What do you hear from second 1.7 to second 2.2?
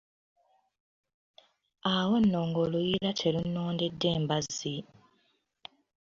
Awo